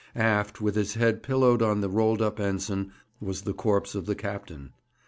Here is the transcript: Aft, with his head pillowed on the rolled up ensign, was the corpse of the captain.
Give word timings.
Aft, 0.15 0.59
with 0.59 0.73
his 0.73 0.95
head 0.95 1.21
pillowed 1.21 1.61
on 1.61 1.81
the 1.81 1.87
rolled 1.87 2.23
up 2.23 2.39
ensign, 2.39 2.91
was 3.19 3.43
the 3.43 3.53
corpse 3.53 3.93
of 3.93 4.07
the 4.07 4.15
captain. 4.15 4.73